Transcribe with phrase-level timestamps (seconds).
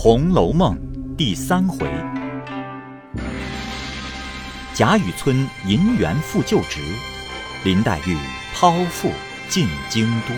[0.00, 0.76] 红楼梦》
[1.16, 1.84] 第三回，
[4.72, 5.36] 贾雨村
[5.66, 6.80] 银元复旧职，
[7.64, 8.16] 林黛玉
[8.54, 9.10] 抛腹
[9.48, 10.34] 进京都。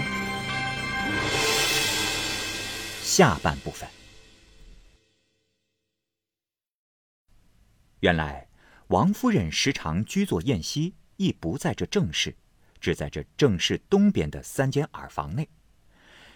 [3.02, 3.86] 下半部分。
[8.00, 8.48] 原来
[8.86, 12.34] 王夫人时常居坐宴席，亦不在这正室，
[12.80, 15.46] 只在这正室东边的三间耳房内。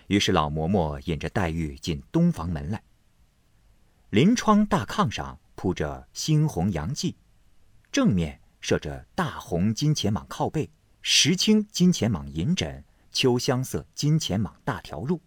[0.09, 2.83] 于是老嬷嬷引着黛玉进东房门来。
[4.15, 7.17] 临窗大炕上铺着猩红洋记，
[7.91, 10.71] 正面设着大红金钱蟒靠背、
[11.03, 15.19] 石青金钱蟒银枕、秋香色金钱蟒大条褥，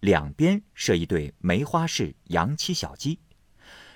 [0.00, 3.20] 两边设一对梅花式洋漆小鸡，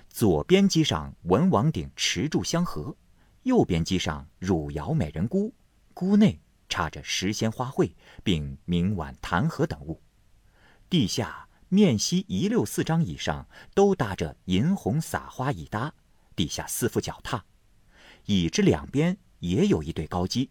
[0.09, 2.97] 左边机上文王鼎持柱相合，
[3.43, 5.53] 右边机上汝窑美人菇，
[5.93, 10.01] 菇内插着石鲜花卉，并明碗弹盒等物，
[10.89, 11.46] 地下。
[11.69, 15.93] 面西一溜四张椅上都搭着银红撒花椅搭，
[16.37, 17.45] 底下四副脚踏，
[18.27, 20.51] 椅子两边也有一对高机，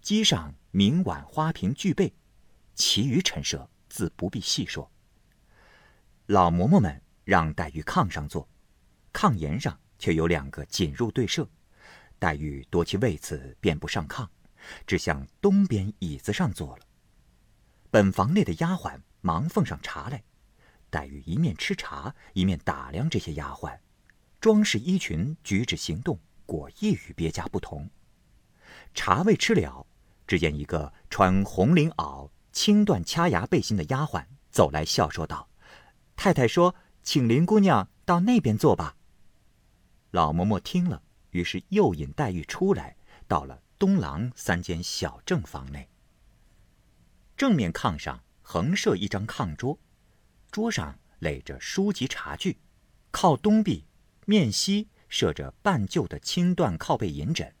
[0.00, 2.14] 机上明碗花瓶俱备，
[2.74, 4.90] 其余陈设自不必细说。
[6.26, 8.48] 老嬷嬷们让黛玉炕上坐，
[9.12, 11.46] 炕沿上却有两个紧入对射，
[12.18, 14.26] 黛玉夺其位子便不上炕，
[14.86, 16.86] 只向东边椅子上坐了。
[17.90, 20.24] 本房内的丫鬟忙奉上茶来。
[20.94, 23.80] 黛玉一面吃茶，一面打量这些丫鬟，
[24.38, 27.90] 装饰衣裙、举止行动，果亦与别家不同。
[28.94, 29.88] 茶未吃了，
[30.24, 35.48] 只见一个穿红绫袄、青缎掐牙背心的丫鬟走来，笑说道
[36.14, 38.94] ：“太太说，请林姑娘到那边坐吧。”
[40.12, 42.94] 老嬷嬷听了，于是又引黛玉出来，
[43.26, 45.88] 到了东廊三间小正房内。
[47.36, 49.76] 正面炕上横设一张炕桌。
[50.54, 52.56] 桌上垒着书籍茶具，
[53.10, 53.84] 靠东壁
[54.24, 57.52] 面西设着半旧的青缎靠背银枕，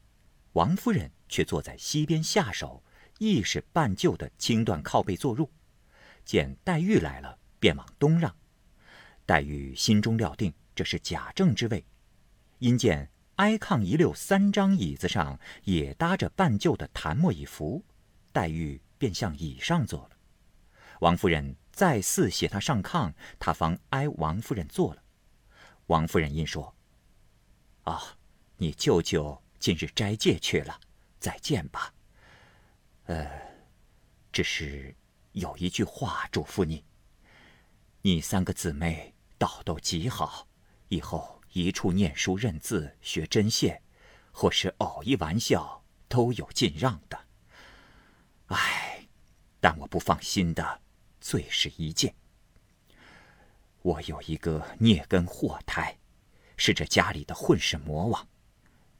[0.52, 2.84] 王夫人却坐在西边下手，
[3.18, 5.50] 亦是半旧的青缎靠背坐入。
[6.24, 8.32] 见黛玉来了，便往东让。
[9.26, 11.84] 黛玉心中料定这是贾政之位，
[12.60, 17.84] 因见挨炕一溜三张椅子上也搭着半旧的檀木椅扶，
[18.32, 20.10] 黛玉便向椅上坐了。
[21.00, 21.56] 王夫人。
[21.74, 25.02] 再四写他上炕，他方挨王夫人坐了。
[25.86, 26.72] 王夫人因说
[27.82, 28.16] ：“啊，
[28.56, 30.78] 你舅舅今日斋戒去了，
[31.18, 31.92] 再见吧。
[33.06, 33.28] 呃，
[34.32, 34.94] 只是
[35.32, 36.84] 有一句话嘱咐你。
[38.02, 40.46] 你三个姊妹道都极好，
[40.88, 43.82] 以后一处念书认字学针线，
[44.30, 47.18] 或是偶一玩笑，都有尽让的。
[48.46, 49.08] 唉，
[49.58, 50.82] 但我不放心的。”
[51.24, 52.14] 最是一件，
[53.80, 55.96] 我有一个孽根祸胎，
[56.54, 58.28] 是这家里的混世魔王，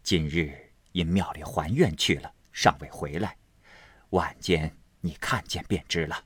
[0.03, 3.37] 今日因庙里还愿去了，尚未回来。
[4.09, 6.25] 晚间你看见便知了。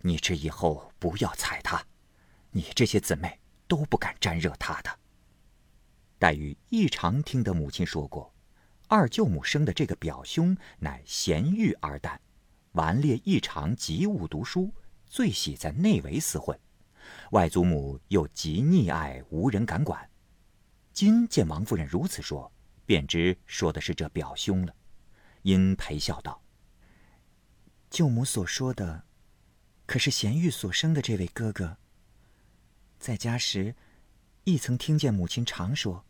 [0.00, 1.80] 你这以后不要踩他，
[2.50, 3.38] 你这些姊妹
[3.68, 4.98] 都不敢沾惹他的。
[6.18, 8.34] 黛玉异常听得母亲说过，
[8.88, 12.18] 二舅母生的这个表兄乃贤玉二旦，
[12.72, 14.74] 顽劣异常，极恶读书。
[15.08, 16.58] 最喜在内围厮混，
[17.30, 20.08] 外祖母又极溺爱，无人敢管。
[20.92, 22.52] 今见王夫人如此说，
[22.84, 24.74] 便知说的是这表兄了。
[25.42, 26.42] 因陪笑道
[27.88, 29.04] ：“舅母所说的，
[29.86, 31.78] 可是贤玉所生的这位哥哥？
[32.98, 33.74] 在家时，
[34.44, 36.04] 亦曾听见母亲常说，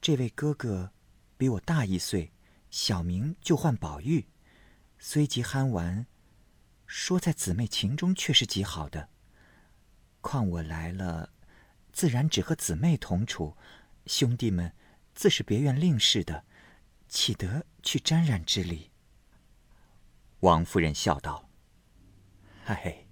[0.00, 0.90] 这位哥哥
[1.36, 2.32] 比我大一岁，
[2.70, 4.26] 小名就唤宝玉，
[4.98, 6.06] 虽极憨玩。”
[6.86, 9.08] 说在姊妹情中却是极好的。
[10.20, 11.32] 况我来了，
[11.92, 13.56] 自然只和姊妹同处，
[14.06, 14.72] 兄弟们
[15.14, 16.44] 自是别院令事的，
[17.08, 18.90] 岂得去沾染之理？
[20.40, 21.48] 王夫人笑道
[22.66, 23.06] ：“哎，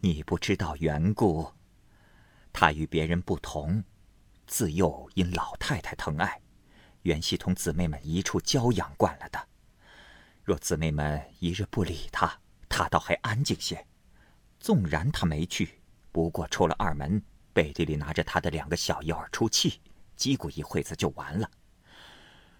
[0.00, 1.52] 你不知道缘故。
[2.52, 3.82] 他与别人不同，
[4.46, 6.40] 自幼因老太太疼爱，
[7.02, 9.48] 原系同姊妹们一处娇养惯了的。
[10.44, 12.40] 若姊妹们一日不理他，
[12.76, 13.86] 他倒还安静些，
[14.58, 15.80] 纵然他没去，
[16.10, 17.22] 不过出了二门，
[17.52, 19.80] 背地里拿着他的两个小诱儿出气，
[20.18, 21.48] 叽咕一会子就完了。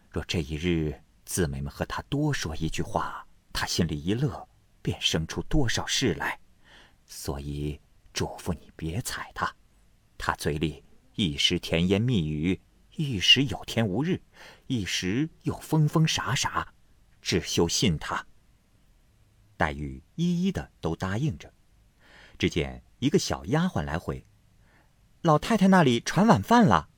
[0.09, 4.49] 若这一日姊妹们和他多说一句话，他心里一乐，
[4.81, 6.39] 便生出多少事来。
[7.05, 7.81] 所以
[8.13, 9.53] 嘱咐你别睬他，
[10.17, 10.85] 他嘴里
[11.17, 12.61] 一时甜言蜜语，
[12.95, 14.23] 一时有天无日，
[14.69, 16.73] 一时又疯疯傻傻，
[17.21, 18.25] 只休信他。
[19.57, 21.53] 黛玉一一的都答应着，
[22.39, 24.27] 只见一个小丫鬟来回
[25.23, 26.89] ：“老太太那里传晚饭了。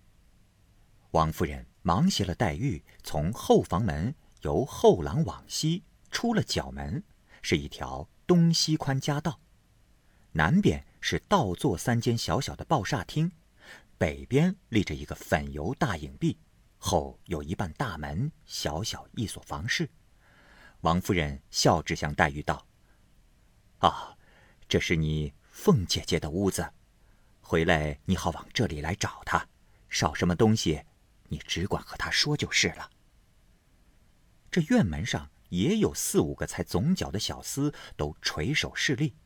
[1.11, 7.03] 王夫人忙携了黛玉，从后房门由后廊往西出了角门，
[7.43, 9.41] 是一条东西宽夹道。
[10.33, 13.33] 南边是倒座三间小小的抱厦厅，
[13.97, 16.39] 北边立着一个粉油大影壁，
[16.77, 19.89] 后有一半大门，小小一所房室。
[20.87, 22.65] 王夫人笑着向黛玉道
[23.83, 24.17] ：“啊，
[24.69, 26.73] 这是你凤姐姐的屋子，
[27.41, 29.49] 回来你好往这里来找她，
[29.89, 30.85] 少什么东西，
[31.25, 32.89] 你只管和她说就是了。”
[34.49, 39.17] 这院门上也有四五个才总角的小厮，都垂手侍立。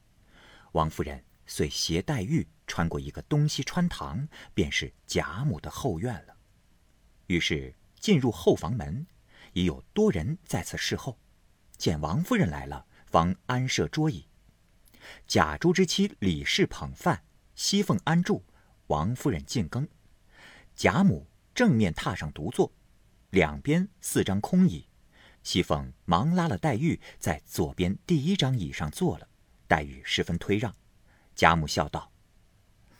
[0.72, 6.34] 王夫人遂携黛玉穿过一个东西穿堂，便是贾母的后院了。
[7.26, 9.06] 于是进入后房门，
[9.52, 11.18] 已有多人在此侍候。
[11.80, 14.26] 见王夫人来了，方安设桌椅。
[15.26, 17.24] 贾珠之妻李氏捧饭，
[17.54, 18.44] 熙凤安住，
[18.88, 19.88] 王夫人进羹。
[20.76, 22.70] 贾母正面榻上独坐，
[23.30, 24.86] 两边四张空椅。
[25.42, 29.26] 熙凤忙拉了黛玉在左边第一张椅上坐了。
[29.66, 30.76] 黛玉十分推让，
[31.34, 32.12] 贾母笑道：“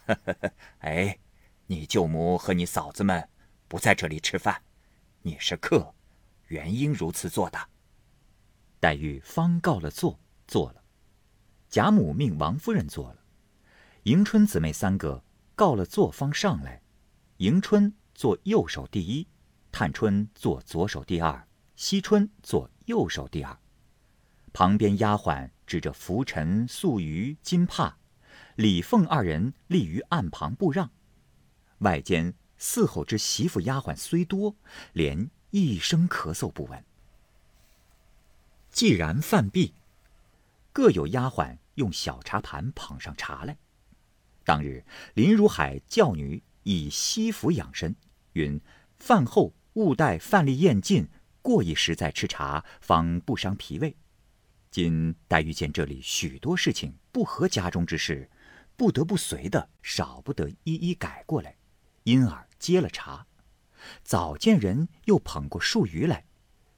[0.07, 1.19] 呵呵呵哎，
[1.67, 3.29] 你舅母和你嫂子们
[3.67, 4.63] 不在这里吃饭，
[5.21, 5.93] 你是客，
[6.47, 7.69] 原应如此做的。”
[8.81, 10.81] 黛玉方告了座，坐了。
[11.69, 13.19] 贾母命王夫人坐了。
[14.03, 15.23] 迎春姊妹三个
[15.53, 16.81] 告了座，方上来。
[17.37, 19.27] 迎春坐右手第一，
[19.71, 23.55] 探春坐左手第二，惜春坐右手第二。
[24.51, 27.99] 旁边丫鬟指着拂尘、素鱼、金帕，
[28.55, 30.89] 李凤二人立于岸旁不让。
[31.77, 34.55] 外间伺候之媳妇丫鬟虽多，
[34.93, 36.83] 连一声咳嗽不闻。
[38.71, 39.73] 既然饭毕，
[40.71, 43.57] 各有丫鬟用小茶盘捧上茶来。
[44.43, 44.83] 当日
[45.13, 47.95] 林如海教女以西服养身，
[48.33, 48.59] 云
[48.97, 51.07] 饭后勿待饭粒咽尽，
[51.41, 53.95] 过一时再吃茶，方不伤脾胃。
[54.71, 58.29] 今黛玉见这里许多事情不合家中之事，
[58.77, 61.57] 不得不随的，少不得一一改过来，
[62.03, 63.27] 因而接了茶。
[64.03, 66.23] 早见人又捧过漱鱼来，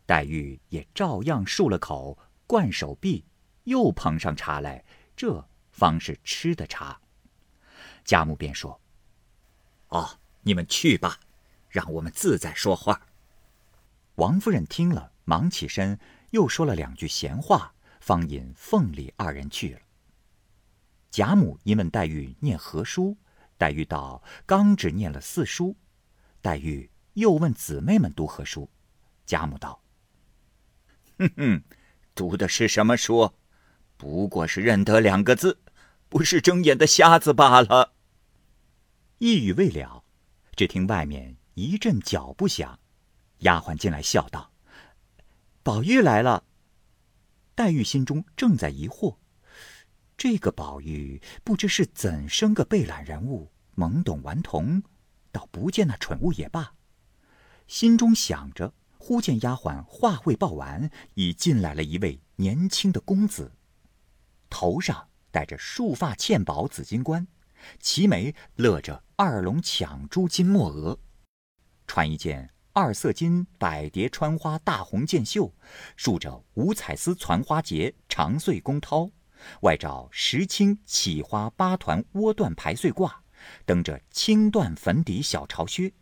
[0.05, 3.25] 黛玉也照样漱了口，灌手臂，
[3.63, 4.83] 又捧上茶来，
[5.15, 6.99] 这方是吃的茶。
[8.03, 8.79] 贾母便说
[9.89, 11.19] ：“哦，你们去吧，
[11.69, 13.01] 让我们自在说话。”
[14.15, 15.97] 王夫人听了，忙起身，
[16.31, 17.73] 又说了两句闲话。
[18.01, 19.79] 方引凤里二人去了。
[21.09, 23.15] 贾母因问黛玉念何书，
[23.57, 25.73] 黛玉道：“刚只念了四书。”
[26.41, 28.69] 黛玉又问姊妹们读何书，
[29.25, 29.79] 贾母道
[31.23, 31.63] ：“哼哼，
[32.13, 33.31] 读的是什么书？
[33.95, 35.57] 不过是认得两个字，
[36.09, 37.93] 不是睁眼的瞎子罢了。”
[39.19, 40.03] 一语未了，
[40.53, 42.77] 只听外面一阵脚步响，
[43.39, 44.51] 丫鬟进来笑道
[45.63, 46.43] ：“宝玉来了。”
[47.55, 49.15] 黛玉心中正在疑惑，
[50.17, 54.83] 这个宝玉不知是怎生个被懒人物，懵懂顽童，
[55.31, 56.73] 倒不见那蠢物也罢。
[57.65, 58.73] 心中想着，
[59.05, 63.51] 忽见丫鬟话未报完，已进来了一位年轻的公子，
[64.49, 67.27] 头上戴着束发嵌宝紫金冠，
[67.81, 70.97] 齐眉勒着二龙抢珠金墨额，
[71.85, 72.49] 穿一件。
[72.71, 75.53] 二色金百蝶穿花大红箭袖，
[75.97, 79.11] 束着五彩丝攒花结长穗宫绦，
[79.63, 83.11] 外罩石青起花八团窝缎排穗褂，
[83.65, 85.93] 蹬着青缎粉底小朝靴，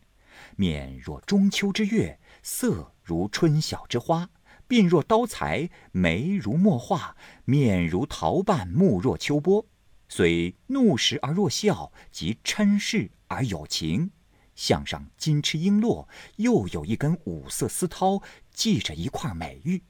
[0.55, 4.29] 面若中秋之月，色如春晓之花，
[4.67, 7.15] 鬓若刀裁，眉如墨画，
[7.46, 9.65] 面如桃瓣，目若秋波，
[10.08, 14.12] 虽怒时而若笑，即嗔视而有情。
[14.53, 18.22] 项上金翅璎珞，又有一根五色丝绦，
[18.53, 19.81] 系着一块美玉。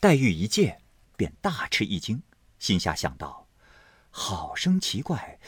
[0.00, 0.82] 黛玉一见，
[1.16, 2.22] 便大吃一惊，
[2.58, 3.48] 心下想到：
[4.10, 5.38] 好生奇怪，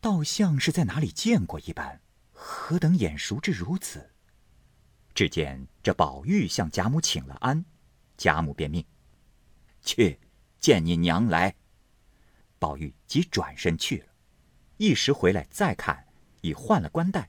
[0.00, 2.00] 倒像是在哪里见过一般，
[2.32, 4.11] 何等眼熟之如此？
[5.14, 7.64] 只见这宝玉向贾母请了安，
[8.16, 8.84] 贾母便命
[9.82, 10.18] ：“去
[10.58, 11.54] 见你娘来。”
[12.58, 14.06] 宝玉即转身去了，
[14.76, 16.06] 一时回来再看，
[16.40, 17.28] 已换了冠带。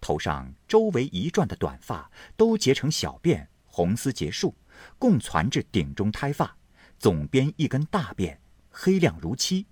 [0.00, 4.54] 头上周围一转的短发都结成小辫，红丝结束，
[4.98, 6.56] 共攒至顶中胎发，
[6.98, 8.38] 总编一根大辫，
[8.70, 9.66] 黑亮如漆。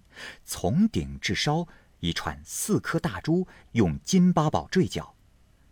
[0.45, 1.69] 从顶至梢
[2.01, 5.15] 一串四颗大珠，用金八宝坠角。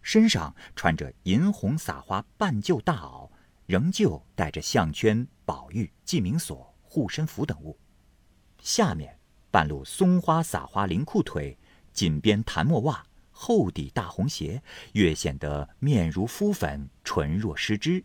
[0.06, 3.28] 身上穿着银红撒花半旧大袄，
[3.66, 7.76] 仍旧带着项圈、宝玉、记名锁、护身符等物。
[8.60, 9.18] 下面
[9.50, 11.58] 半露松花撒花绫裤腿，
[11.92, 18.04] 锦边檀墨袜，厚底大红鞋，越显得面如敷粉，唇若施脂，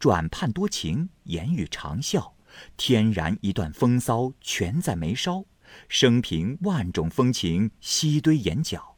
[0.00, 2.34] 转盼多情，言语长笑，
[2.76, 5.44] 天然一段风骚全在眉梢，
[5.88, 8.96] 生平万种风情悉堆眼角。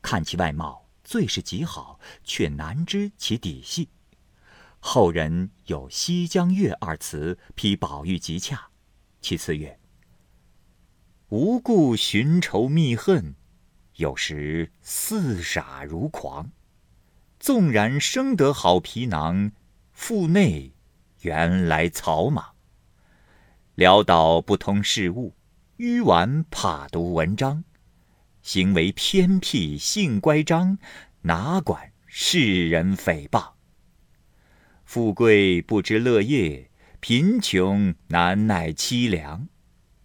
[0.00, 3.88] 看其外貌，最是极好，却难知其底细。
[4.80, 8.70] 后人有“西江月”二词，批宝玉极恰。
[9.20, 9.78] 其次曰
[11.30, 13.36] ：“无故寻仇觅恨，
[13.94, 16.50] 有时似傻如狂。
[17.38, 19.52] 纵然生得好皮囊，
[19.92, 20.74] 腹内
[21.20, 22.56] 原来草莽。
[23.76, 25.36] 潦倒不通事物，
[25.76, 27.62] 愚顽怕读文章。
[28.46, 30.78] 行为偏僻性乖张，
[31.22, 33.54] 哪管世人诽谤。
[34.84, 39.48] 富贵不知乐业。”贫穷难耐凄凉，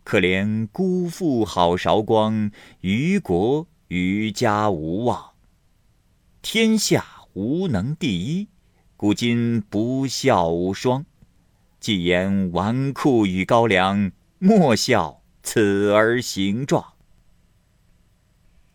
[0.03, 5.31] 可怜辜负好韶光，于国于家无望。
[6.41, 8.49] 天下无能第一，
[8.97, 11.05] 古今不孝无双。
[11.79, 16.90] 既言纨绔与高粱，莫笑此儿形状。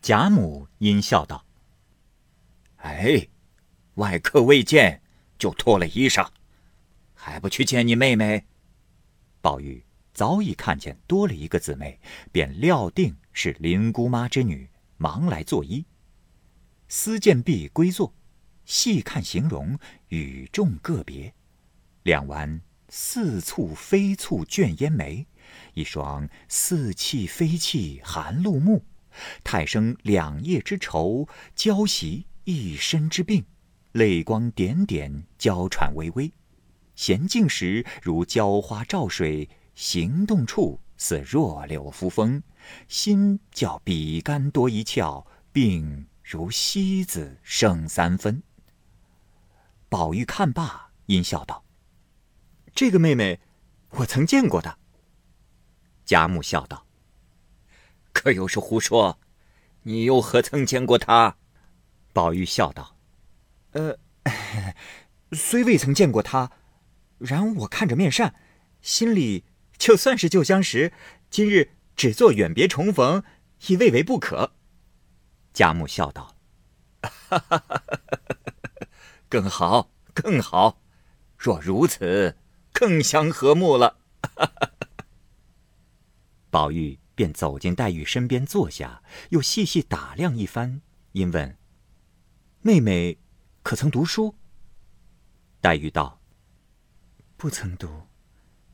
[0.06, 1.44] 贾母阴笑道
[2.78, 3.26] ：“哎，
[3.94, 5.02] 外客未见，
[5.36, 6.28] 就脱了衣裳。”
[7.12, 8.46] 还不去见你妹妹？
[9.40, 9.84] 宝玉
[10.14, 11.98] 早已看见多了一个姊妹，
[12.30, 15.84] 便料定是林姑妈之女，忙来作揖。
[16.86, 18.14] 思见毕归坐，
[18.64, 19.76] 细看形容，
[20.10, 21.34] 与众个别。
[22.04, 22.60] 两弯
[22.90, 25.26] 似蹙非蹙卷烟眉，
[25.75, 28.84] 一双似泣非泣含露目，
[29.44, 33.44] 太生两夜之愁，娇袭一身之病，
[33.92, 36.32] 泪光点点，娇喘微微。
[36.96, 42.42] 娴静时如娇花照水，行动处似弱柳扶风，
[42.88, 48.42] 心较比干多一窍，病如西子胜三分。
[49.88, 51.64] 宝玉看罢，阴笑道
[52.75, 53.40] ：“这个妹妹，
[53.90, 54.78] 我曾见过的。”
[56.06, 56.85] 贾母笑道
[58.16, 59.18] ：“可又是胡说？
[59.82, 61.37] 你又何曾见过他？”
[62.14, 62.96] 宝玉笑道
[63.73, 63.99] ：“呃，
[65.37, 66.50] 虽未曾见过他。”
[67.20, 68.35] 然我看着面善，
[68.80, 69.44] 心里
[69.76, 70.94] 就算是旧相识，
[71.28, 73.23] 今日只做远别重逢，
[73.66, 74.54] 亦未为不可。
[75.52, 76.37] 贾母笑道
[77.28, 77.82] ：“哈哈哈！
[79.28, 80.80] 更好，更好。
[81.37, 82.38] 若如此，
[82.73, 83.99] 更相和睦了。
[86.50, 90.82] ”宝玉便走进黛玉身边坐下，又细细打量一番，
[91.12, 91.58] 因问
[92.62, 93.18] ：“妹妹
[93.64, 94.37] 可曾读书？”
[95.61, 96.20] 黛玉道。
[97.38, 98.06] 不曾读，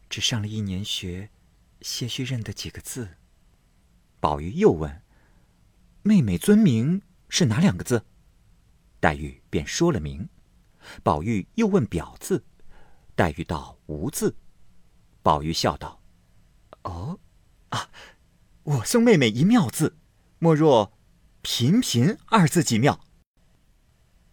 [0.09, 1.31] 只上了一年学，
[1.81, 3.17] 些许认得几个字。
[4.21, 5.03] 宝玉又问
[6.03, 8.05] ：“妹妹尊名是哪两个字？”
[9.01, 10.29] 黛玉便说了名。
[11.03, 12.45] 宝玉又问表字，
[13.17, 14.37] 黛玉道：“无字。”
[15.23, 16.01] 宝玉笑道
[16.83, 17.19] ：“哦，
[17.71, 17.91] 啊，
[18.65, 19.97] 我送妹妹一妙字，
[20.39, 20.93] 莫若
[21.43, 23.01] ‘频频’二字极妙。”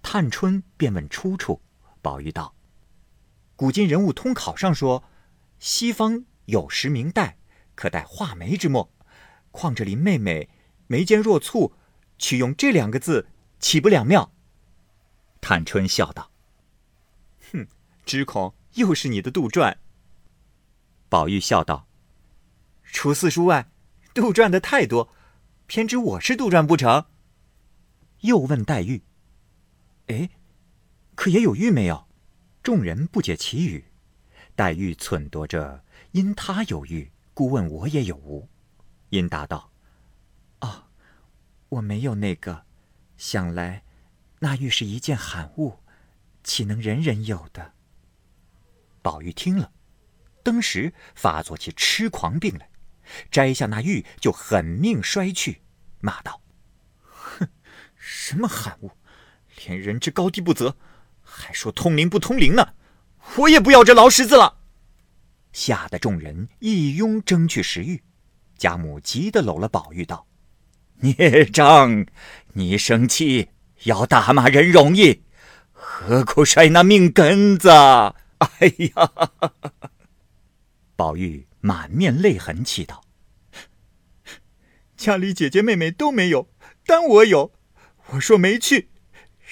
[0.04, 1.62] 探春便问出处，
[2.02, 2.54] 宝玉道。
[3.56, 5.04] 古今人物通考上说，
[5.58, 7.40] 西方有时明代，
[7.74, 8.92] 可带画眉之墨。
[9.52, 10.48] 况这林妹妹
[10.86, 11.74] 眉间若蹙，
[12.20, 13.28] 取用这两个字，
[13.60, 14.32] 岂不两妙？
[15.42, 16.32] 探春笑道
[17.52, 17.68] ：“哼，
[18.06, 19.76] 只恐又是你的杜撰。”
[21.10, 21.88] 宝玉笑道
[22.86, 23.72] ：“除四书外，
[24.20, 25.14] 杜撰的太多，
[25.66, 27.06] 偏只我是杜撰不成？”
[28.22, 29.02] 又问黛玉
[30.08, 30.30] ：“哎，
[31.16, 32.08] 可也有玉没有？”
[32.62, 33.86] 众人不解其语，
[34.56, 38.50] 黛玉忖度着，因他有玉，故问我也有无。
[39.10, 39.72] 因答道
[40.60, 40.84] ：“哦，
[41.70, 42.66] 我没有那个。
[43.18, 43.84] 想来，
[44.40, 45.80] 那玉是一件罕物，
[46.44, 47.74] 岂能人人有的？”
[49.02, 49.72] 宝玉听了，
[50.44, 52.69] 登时发作起痴狂病来，
[53.32, 55.62] 摘下那玉就狠命摔去，
[56.00, 56.42] 骂道
[57.02, 57.48] ：“哼，
[57.96, 58.92] 什么罕物，
[59.66, 60.76] 连人之高低不择！”
[61.22, 62.74] 还说通灵不通灵呢，
[63.38, 64.58] 我也不要这劳什子了。
[65.54, 68.04] 吓得众人一拥争去食欲，
[68.58, 70.28] 贾母急得搂了宝玉道
[71.02, 72.06] ：“孽障，
[72.54, 73.50] 你生气
[73.84, 75.24] 要打骂人容易，
[75.72, 77.70] 何苦摔那命根子？
[77.70, 79.12] 哎呀！”
[80.96, 83.04] 宝玉满面泪痕，气道
[84.98, 86.50] ：“家里姐姐妹妹都没有，
[86.86, 87.52] 单我有。
[88.12, 88.90] 我说没去，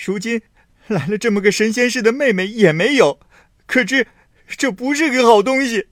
[0.05, 0.41] 如今……”
[0.87, 3.19] 来了这么个神仙似的妹妹也没有，
[3.65, 4.07] 可知
[4.47, 5.89] 这不是个好东西。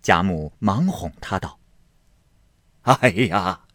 [0.00, 1.60] 贾母忙哄他道
[2.80, 3.66] ：“哎呀，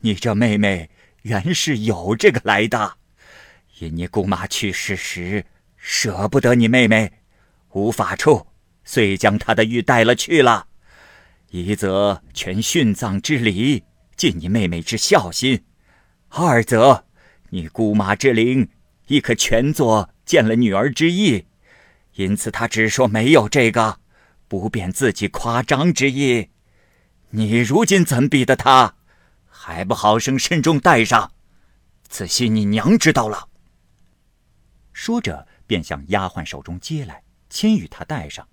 [0.00, 0.90] 你这妹妹
[1.22, 2.98] 原是有这个来的，
[3.78, 5.46] 因你姑妈去世时
[5.78, 7.10] 舍不得你妹妹，
[7.70, 8.46] 无法处，
[8.84, 10.66] 遂将她的玉带了去了。
[11.52, 13.84] 一则全殉葬之礼，
[14.16, 15.58] 尽你妹妹之孝心；
[16.30, 17.04] 二则
[17.50, 18.70] 你姑妈之灵
[19.06, 21.44] 亦可全作见了女儿之意，
[22.14, 24.00] 因此她只说没有这个，
[24.48, 26.48] 不便自己夸张之意。
[27.28, 28.94] 你如今怎比得她，
[29.46, 31.32] 还不好生慎重带上？
[32.08, 33.50] 此信你娘知道了。
[34.94, 38.48] 说着，便向丫鬟手中接来，亲与她戴上。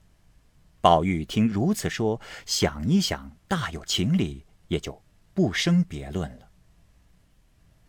[0.81, 5.01] 宝玉听如此说，想一想，大有情理，也就
[5.33, 6.50] 不生别论了。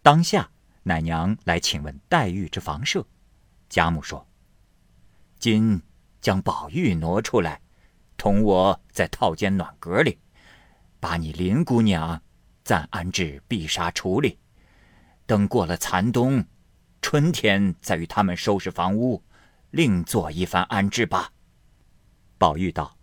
[0.02, 0.50] 当下，
[0.82, 3.06] 奶娘来请问黛玉之房舍，
[3.68, 4.26] 贾母说
[5.38, 5.80] ：“今
[6.20, 7.60] 将宝玉挪出来，
[8.16, 10.18] 同我在套间暖阁里，
[10.98, 12.20] 把你林姑娘
[12.64, 14.38] 暂安置碧纱橱里，
[15.26, 16.44] 等过了残冬，
[17.00, 19.22] 春天再与他们收拾房屋，
[19.70, 21.32] 另做一番安置吧。”
[22.40, 22.96] 宝玉道：“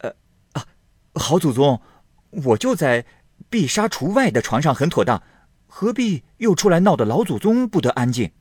[0.00, 0.16] 呃
[0.52, 0.66] 啊，
[1.12, 1.82] 好祖宗，
[2.30, 3.04] 我就在
[3.50, 5.22] 碧纱橱外的床上很妥当，
[5.66, 8.32] 何必又出来闹得老祖宗不得安静？”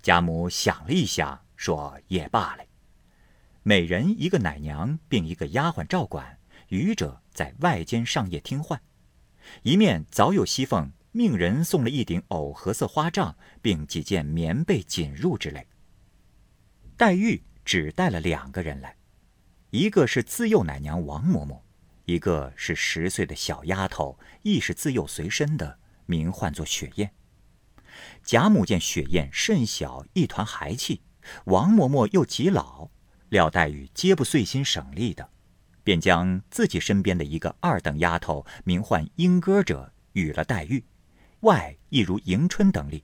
[0.00, 2.64] 贾母想了一想，说：“也罢了。”
[3.62, 6.38] 每人一个奶娘，并一个丫鬟照管，
[6.68, 8.80] 余者在外间上夜听唤。
[9.62, 15.66] 一面早有熙凤命人送了一顶藕荷色花帐，并几件棉被锦褥之类。
[16.96, 17.42] 黛玉。
[17.66, 18.96] 只带了两个人来，
[19.70, 21.62] 一个是自幼奶娘王嬷嬷，
[22.04, 27.10] 一个是十岁的小丫头，亦是自幼随身的，名唤作雪雁。
[28.22, 31.02] 贾母见雪雁甚小，一团孩气，
[31.46, 32.88] 王嬷嬷又极老，
[33.30, 35.28] 料黛玉皆不遂心省力的，
[35.82, 40.84] 便将自己身边的一个二等丫头，名唤莺歌者，与了黛玉，
[41.40, 43.02] 外亦如迎春等例，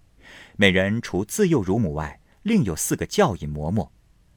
[0.56, 3.88] 每人除自幼乳母外，另有四个教引嬷嬷。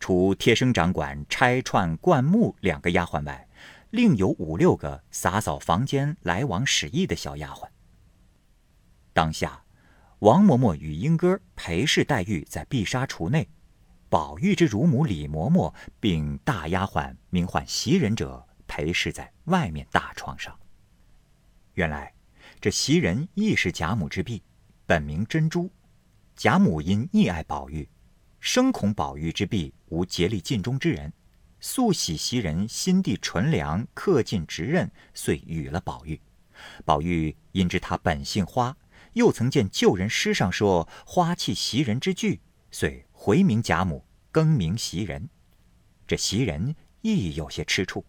[0.07, 3.47] 除贴身掌管拆串灌木两个丫鬟外，
[3.89, 7.67] 另有五六个洒扫房间、来往使役的小丫鬟。
[9.13, 9.63] 当下，
[10.19, 13.49] 王嬷嬷与莺歌陪侍黛玉在碧纱橱内，
[14.07, 20.55] 宝玉之乳母李嬷嬷并大丫鬟名唤袭人者陪侍在外面大床上。
[21.73, 22.13] 原来，
[22.61, 24.43] 这袭人亦是贾母之婢，
[24.85, 25.67] 本名珍珠。
[26.35, 27.89] 贾母因溺爱宝玉。
[28.41, 31.13] 生恐宝玉之婢无竭力尽忠之人，
[31.61, 36.19] 素喜袭人心地纯良、恪尽职任，遂与了宝玉。
[36.83, 38.75] 宝玉因知他本姓花，
[39.13, 44.03] 又曾见旧人诗上说“花气袭人”之句，遂回名贾母，
[44.33, 45.29] 更名袭人。
[46.05, 48.05] 这袭人亦有些吃醋，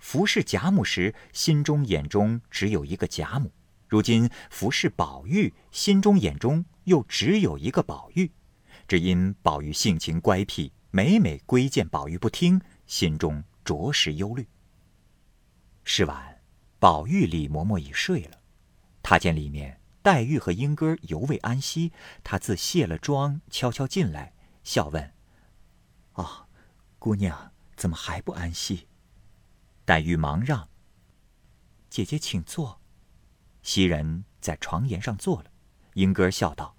[0.00, 3.50] 服侍贾母时，心中眼中只有一个贾母；
[3.86, 8.32] 如今服侍宝玉，心中眼中又只有一个宝玉。
[8.88, 14.48] 只因宝玉性情乖僻，每每归谏宝玉不听，心中着实忧虑。
[15.84, 16.40] 是晚，
[16.80, 18.40] 宝玉、李嬷嬷已睡了，
[19.00, 21.92] 他见里面黛玉和莺歌犹未安息，
[22.24, 25.12] 他自卸了妆，悄悄进来，笑问
[26.14, 26.48] ：“哦，
[26.98, 28.88] 姑娘怎么还不安息？”
[29.86, 30.68] 黛玉忙让
[31.88, 32.80] ：“姐姐请坐。”
[33.62, 35.52] 袭人在床沿上坐了，
[35.94, 36.74] 莺歌笑道。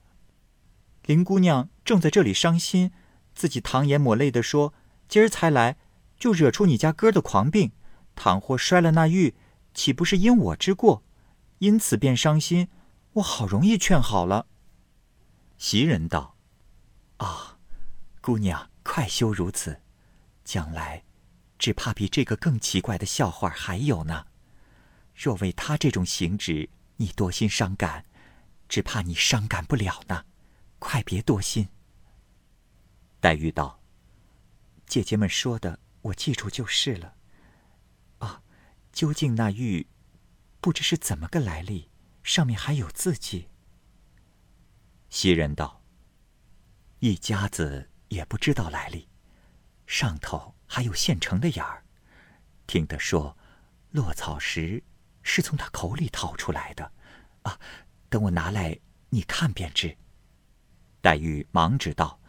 [1.06, 2.92] 林姑娘正在这里伤心，
[3.34, 4.74] 自己淌眼抹泪的说
[5.08, 5.78] ：“今儿才来，
[6.18, 7.72] 就惹出你家哥的狂病。
[8.16, 9.36] 倘或摔了那玉，
[9.74, 11.04] 岂不是因我之过？
[11.60, 12.70] 因此便伤心。
[13.14, 14.48] 我好容易劝好了。”
[15.58, 16.36] 袭人道
[17.18, 17.58] ：“啊，
[18.20, 19.82] 姑娘快休如此，
[20.44, 21.04] 将来
[21.58, 24.26] 只怕比这个更奇怪的笑话还有呢。
[25.16, 28.06] 若为他这种行止，你多心伤感，
[28.68, 30.26] 只怕你伤感不了呢。”
[30.80, 31.70] 快别多心。
[33.22, 33.80] 黛玉道
[34.88, 37.16] ：“姐姐们说的，我记住就是了。
[38.18, 38.42] 啊，
[38.92, 39.86] 究竟那玉，
[40.60, 41.92] 不知是怎么个来历，
[42.24, 43.50] 上面还有字迹。”
[45.12, 45.84] 袭人道
[46.98, 49.08] ：“一家子也不知道来历，
[49.86, 51.86] 上头还有现成的眼儿。
[52.66, 53.38] 听得说，
[53.92, 54.84] 落草时
[55.22, 56.92] 是从他口里掏出来的。
[57.44, 57.60] 啊，
[58.10, 58.80] 等我拿来，
[59.10, 59.96] 你看便知。”
[61.02, 62.20] 黛玉忙指道：“，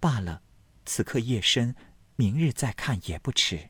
[0.00, 0.42] 罢了，
[0.84, 1.76] 此刻夜深，
[2.16, 3.68] 明日再看也不迟。”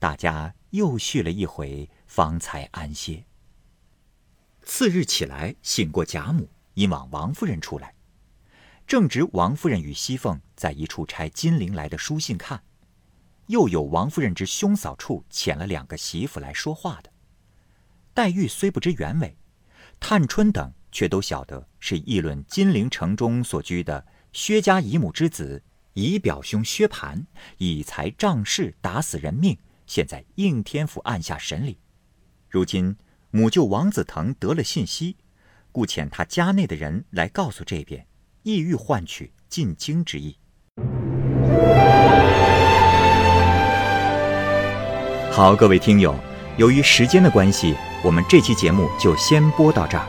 [0.00, 3.24] 大家又续了一回，方才安歇。
[4.62, 7.94] 次日起来，醒过贾母，因往王夫人出来，
[8.86, 12.62] 正值王夫人与熙凤在一处拆金陵来的书信看，
[13.46, 17.10] 又有王夫人之兄嫂处遣了两个媳妇来说话的。
[18.12, 19.36] 黛玉虽不知原委，
[20.00, 25.62] 探春等却都晓得是议论金陵城中所居的薛家姨母之子
[25.94, 27.24] 姨表兄薛蟠
[27.56, 31.78] 以财仗势打死人命，现在应天府按下审理。
[32.50, 32.98] 如今
[33.30, 35.16] 母舅王子腾得了信息，
[35.72, 38.06] 故遣他家内的人来告诉这边，
[38.42, 40.36] 意欲换取进京之意。
[45.32, 46.14] 好，各位听友，
[46.58, 50.06] 由于时间的关系，我们这期节目就先播到这儿。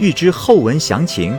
[0.00, 1.38] 欲知后文详情，